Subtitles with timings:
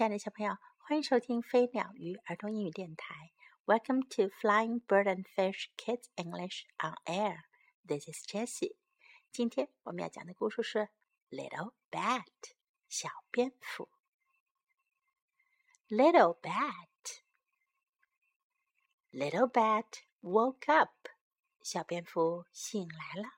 [0.00, 3.34] 亲爱的小朋友，欢迎收听飞鸟鱼儿童英语电台。
[3.66, 7.42] Welcome to Flying Bird and Fish Kids English on Air.
[7.86, 8.76] This is Jessie.
[9.30, 10.78] 今天我们要讲的故事是
[11.28, 12.24] 《Little Bat》
[12.88, 13.90] 小蝙蝠。
[15.90, 17.20] Little Bat,
[19.12, 21.10] Little Bat woke up.
[21.60, 23.28] 小蝙蝠醒来了。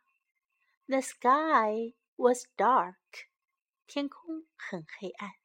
[0.86, 3.26] The sky was dark.
[3.88, 5.41] 天空很黑暗。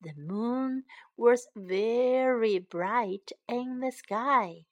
[0.00, 0.84] the moon
[1.16, 4.66] was very bright in the sky.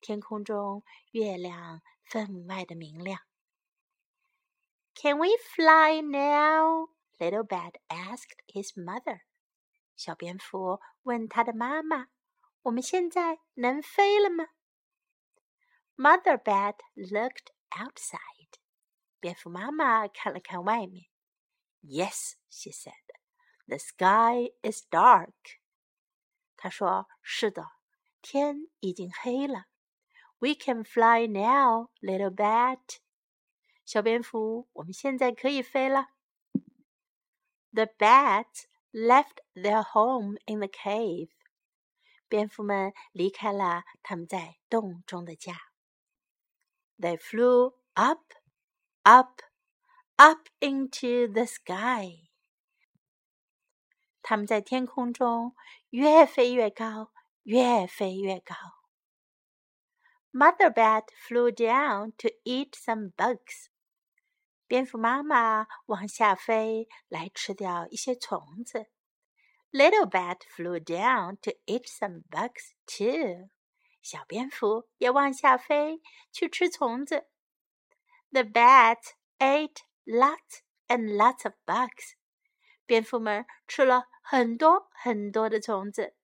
[0.00, 0.82] 天空中
[1.12, 3.20] 月亮分外的明亮。
[4.94, 6.88] Can we fly now?
[7.18, 9.20] Little Bat asked his mother.
[9.96, 12.08] 小蝙蝠问他的妈妈：“
[12.62, 14.48] 我们现在能飞了吗？”
[15.96, 18.58] Mother Bat looked outside.
[19.20, 21.06] 蝙蝠妈妈看了看外面。
[21.82, 23.07] Yes, she said.
[23.68, 25.32] The sky is dark.
[26.56, 27.72] 他说：“是的，
[28.22, 29.66] 天已经黑了。
[30.38, 32.98] We can fly now, little bat.
[33.84, 36.08] 小蝙蝠，我们现在可以飞了。
[37.72, 41.30] The bats left their home in the cave.
[42.28, 45.54] 蝙蝠们离开了他们在洞中的家。
[46.98, 48.32] They flew up,
[49.02, 49.42] up,
[50.16, 52.27] up into the sky.
[54.22, 55.54] 它们在天空中
[55.90, 58.54] 越飞越高，越飞越高。
[60.32, 63.66] Mother bat flew down to eat some bugs。
[64.66, 68.86] 蝙蝠妈妈往下飞来吃掉一些虫子。
[69.70, 73.50] Little bat flew down to eat some bugs too。
[74.02, 76.00] 小蝙蝠也往下飞
[76.32, 77.28] 去吃虫子。
[78.30, 82.14] The bats ate lots and lots of bugs。
[82.88, 86.14] 蝙蝠们吃了很多很多的虫子。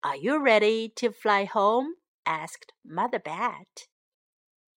[0.00, 1.96] Are you ready to fly home?
[2.24, 3.86] asked Mother Bat.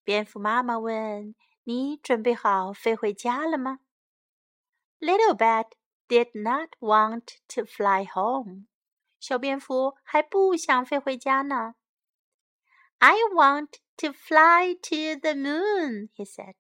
[0.04, 3.80] 蝙蝠妈妈问：“你准备好飞回家了吗？”
[5.00, 5.72] Little Bat
[6.08, 8.68] did not want to fly home.
[9.20, 11.76] 小蝙蝠还不想飞回家呢。
[13.00, 16.56] I want to fly to the moon, he said.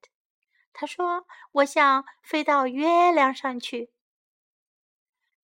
[0.81, 3.93] 他说：“我想飞到月亮上去。”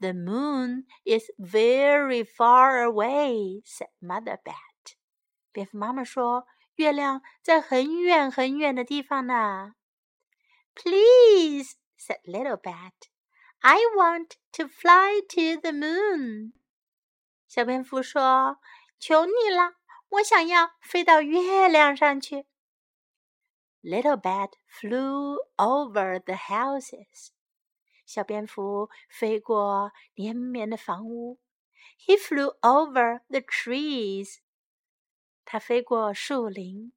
[0.01, 4.95] The moon is very far away," said Mother Bat.
[5.53, 6.47] 蝙蝠妈妈说
[6.77, 9.75] ：“月亮在很远很远的地方呢。”
[10.75, 12.95] Please, said Little Bat.
[13.61, 16.55] I want to fly to the moon.
[17.47, 18.57] 小蝙蝠说
[18.99, 19.75] ：“求你了，
[20.09, 22.47] 我想要飞到月亮上去。”
[23.86, 27.32] Little Bat flew over the houses.
[28.06, 31.40] 小蝙蝠飞过连绵的房屋。
[31.98, 34.38] He flew over the trees.
[35.46, 36.94] 他飞过树林。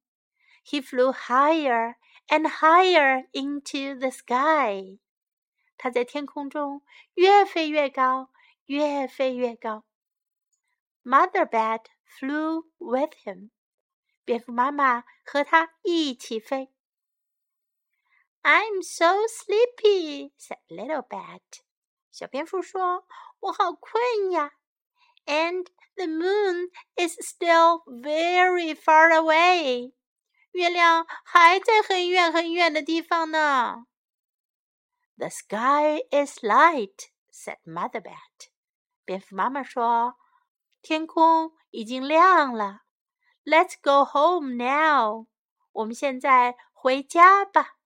[0.63, 1.95] He flew higher
[2.27, 4.99] and higher into the sky.
[5.77, 6.83] 他在天空中
[7.15, 8.29] 越飞越高，
[8.65, 9.85] 越飞越高。
[11.03, 13.49] Mother Bat flew with him.
[14.23, 16.71] 蝙蝠妈妈和他一起飞。
[18.43, 21.63] I'm so sleepy," said Little Bat.
[22.11, 23.05] 小蝙蝠说：“
[23.39, 24.51] 我好困呀。”
[25.25, 29.93] And the moon is still very far away.
[30.51, 33.87] 月亮还在很远很远的地方呢。
[35.17, 38.49] The sky is light," said Mother Bat.
[39.03, 40.17] 蝙蝠妈妈说：“
[40.83, 42.81] 天空已经亮了。
[43.43, 45.27] Let's go home now.
[45.71, 47.77] 我们现在回家吧。”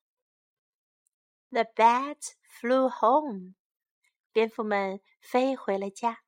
[1.53, 3.55] The bats flew home.
[4.31, 6.23] 蝙蝠们飞回了家。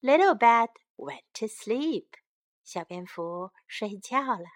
[0.00, 2.08] Little bat went to sleep.
[2.62, 4.46] 小蝙蝠睡觉了。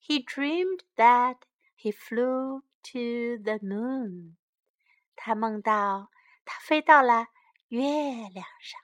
[0.00, 1.38] He dreamed that
[1.76, 4.36] he flew to the moon.
[5.16, 6.10] 他梦到
[6.44, 7.28] 他飞到了
[7.68, 7.80] 月
[8.28, 8.80] 亮上。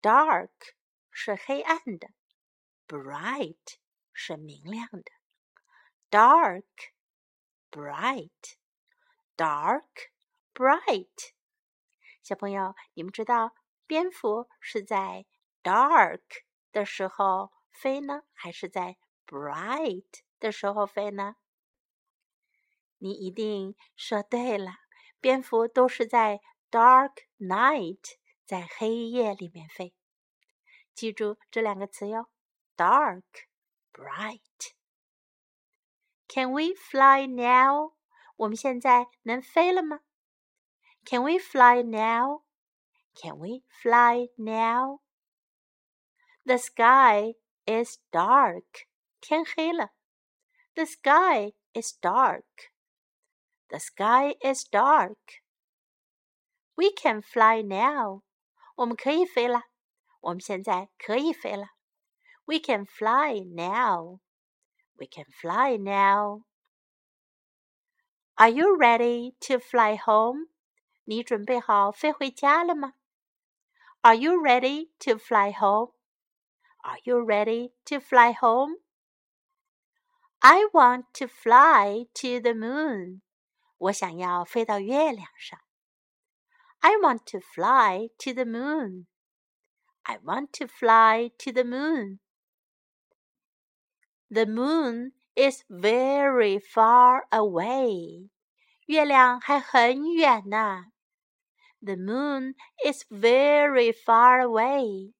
[0.00, 0.74] Dark
[1.10, 2.08] 是黑暗的，
[2.86, 3.78] bright
[4.13, 5.11] 是明亮的
[6.09, 6.63] ，dark,
[7.71, 8.53] bright,
[9.35, 10.11] dark,
[10.53, 11.31] bright。
[12.21, 13.55] 小朋友，你们知道
[13.85, 15.25] 蝙蝠是在
[15.61, 16.21] dark
[16.71, 21.35] 的时候飞呢，还是在 bright 的时候飞呢？
[22.99, 24.77] 你一定说对了，
[25.19, 26.39] 蝙蝠都是在
[26.71, 28.15] dark night，
[28.45, 29.93] 在黑夜里面飞。
[30.93, 32.29] 记住这两个词哟
[32.77, 33.23] ，dark。
[33.92, 34.74] bright.
[36.28, 37.94] Can we fly now?
[38.36, 40.00] 我们现在能飞了吗？
[41.04, 42.42] Can we fly now?
[43.14, 45.00] Can we fly now?
[46.44, 47.34] The sky
[47.66, 48.86] is dark.
[49.20, 49.90] 天黑了。
[50.74, 52.44] The sky is dark.
[53.68, 55.42] The sky is dark.
[56.74, 58.22] We can fly now.
[58.76, 59.64] 我们可以飞了。
[60.20, 61.71] 我们现在可以飞了。
[62.46, 64.20] We can fly now.
[64.98, 66.44] We can fly now.
[68.36, 70.48] Are you ready to fly home?
[71.04, 72.94] 你准备好飞回家了吗？
[74.02, 75.92] Are you ready to fly home?
[76.82, 78.76] Are you ready to fly home?
[80.40, 83.22] I want to fly to the moon.
[83.78, 85.58] 我想要飞到月亮上。
[86.80, 89.06] I want to fly to the moon.
[90.02, 92.20] I want to fly to the moon.
[94.32, 98.28] The moon is very far away.
[98.86, 100.86] 月亮还很远呢。
[101.80, 102.54] The moon
[102.84, 105.14] is very far away.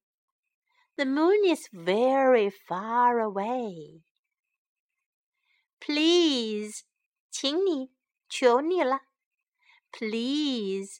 [0.95, 4.03] The moon is very far away.
[5.79, 6.83] Please，
[7.31, 7.91] 请你，
[8.27, 9.01] 求你了。
[9.91, 10.99] Please,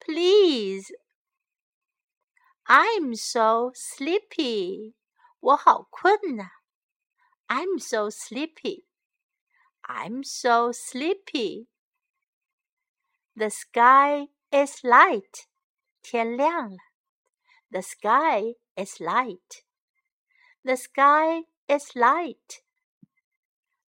[0.00, 0.90] please.
[2.64, 4.94] I'm so sleepy.
[5.40, 6.48] 我好困呐。
[7.52, 8.84] I'm so sleepy.
[9.88, 11.68] I'm so sleepy.
[13.34, 15.46] The sky is light.
[16.02, 16.78] 天亮了。
[17.70, 19.62] The sky is light.
[20.64, 22.62] The sky is light.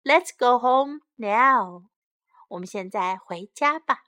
[0.04, 1.88] Let's go home now.
[2.48, 4.04] 我们现在回家吧。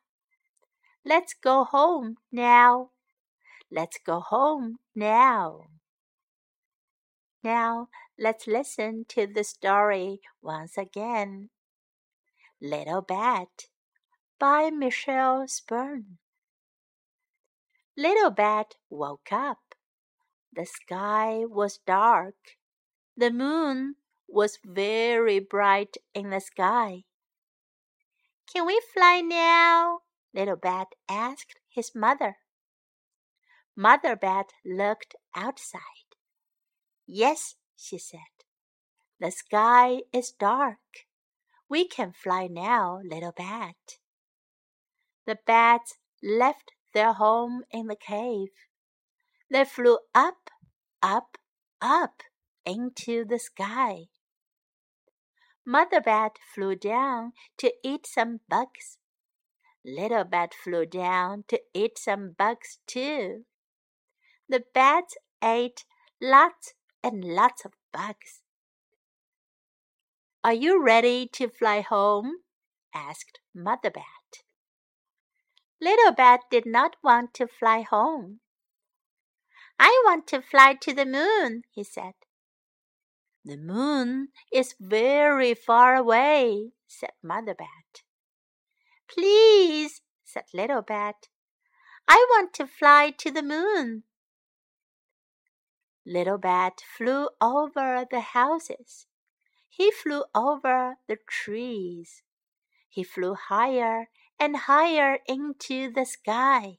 [1.05, 2.91] Let's go home now.
[3.71, 5.67] Let's go home now.
[7.43, 11.50] Now let's listen to the story once again.
[12.62, 13.68] Little Bat
[14.40, 16.18] by Michelle Spirn.
[17.98, 19.76] Little Bat woke up.
[20.54, 22.36] The sky was dark.
[23.18, 23.96] The moon
[24.28, 27.04] was very bright in the sky.
[28.52, 30.00] Can we fly now?
[30.34, 32.38] Little Bat asked his mother.
[33.76, 35.82] Mother Bat looked outside.
[37.06, 38.20] Yes, she said.
[39.20, 41.08] The sky is dark.
[41.70, 43.98] We can fly now, little bat.
[45.26, 48.50] The bats left their home in the cave.
[49.50, 50.50] They flew up,
[51.02, 51.38] up,
[51.82, 52.22] up
[52.66, 54.06] into the sky.
[55.66, 59.00] Mother bat flew down to eat some bugs.
[59.84, 63.46] Little bat flew down to eat some bugs too.
[64.48, 65.86] The bats ate
[66.22, 66.75] lots
[67.06, 68.42] and lots of bugs.
[70.44, 72.38] Are you ready to fly home?
[72.96, 74.44] asked Mother Bat.
[75.80, 78.40] Little Bat did not want to fly home.
[79.78, 82.14] I want to fly to the moon, he said.
[83.44, 88.02] The moon is very far away, said Mother Bat.
[89.08, 91.28] Please, said Little Bat.
[92.08, 94.04] I want to fly to the moon.
[96.06, 99.08] Little Bat flew over the houses.
[99.68, 102.22] He flew over the trees.
[102.88, 104.10] He flew higher
[104.40, 106.78] and higher into the sky.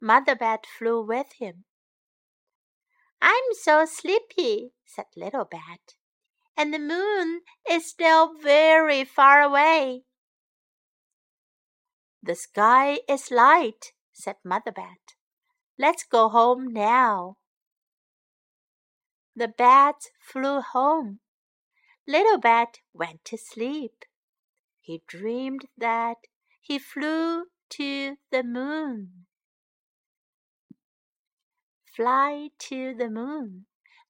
[0.00, 1.64] Mother Bat flew with him.
[3.20, 5.94] I'm so sleepy, said Little Bat,
[6.56, 10.04] and the moon is still very far away.
[12.22, 15.14] The sky is light, said Mother Bat.
[15.78, 17.36] Let's go home now.
[19.35, 21.19] The bats flew home.
[22.07, 24.05] Little Bat went to sleep.
[24.79, 26.27] He dreamed that
[26.59, 29.25] he flew to the moon.
[31.95, 33.65] Fly to the moon，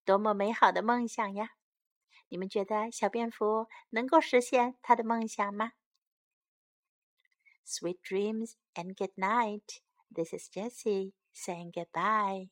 [0.05, 1.49] 多么美好的梦想呀！
[2.29, 5.73] 你们觉得小蝙蝠能够实现他的梦想吗？
[7.65, 9.81] Sweet dreams and good night.
[10.13, 12.49] This is Jessie saying goodbye.